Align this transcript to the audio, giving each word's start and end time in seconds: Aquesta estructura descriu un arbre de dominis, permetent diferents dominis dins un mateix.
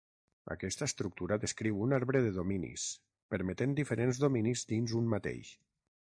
Aquesta 0.53 0.85
estructura 0.91 1.37
descriu 1.43 1.83
un 1.87 1.93
arbre 1.97 2.21
de 2.27 2.31
dominis, 2.39 2.85
permetent 3.35 3.77
diferents 3.81 4.23
dominis 4.25 4.65
dins 4.73 4.97
un 5.03 5.13
mateix. 5.17 5.55